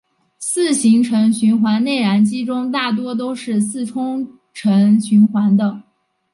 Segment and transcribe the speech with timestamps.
[0.39, 5.83] 四行程循环内燃机中大多都是四冲程循环的。